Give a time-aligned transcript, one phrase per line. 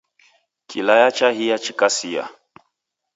[0.69, 2.23] Kilaya chahia chikasiya